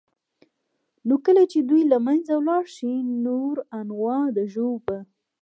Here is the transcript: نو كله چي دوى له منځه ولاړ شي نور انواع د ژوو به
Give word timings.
نو 1.07 1.13
كله 1.25 1.43
چي 1.51 1.59
دوى 1.69 1.81
له 1.91 1.97
منځه 2.07 2.33
ولاړ 2.37 2.63
شي 2.75 2.91
نور 3.25 3.55
انواع 3.79 4.23
د 4.37 4.39
ژوو 4.53 4.73
به 4.85 4.97